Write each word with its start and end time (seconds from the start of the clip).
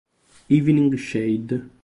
Evening 0.49 0.97
Shade 0.97 1.69